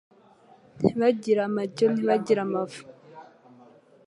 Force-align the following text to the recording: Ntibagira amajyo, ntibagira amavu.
Ntibagira 0.81 1.41
amajyo, 1.49 1.85
ntibagira 1.93 2.41
amavu. 2.47 2.81